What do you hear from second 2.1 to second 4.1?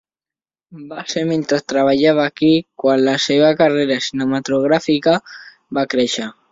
aquí, quan la seva carrera